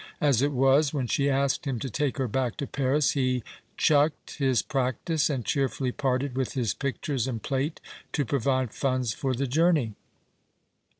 [0.19, 3.43] As it was, when she asked him to take her back to Paris he"
[3.77, 7.79] chucked" his practice and cheerfully parted with his pictures and plate
[8.13, 9.93] to provide funds for the journey.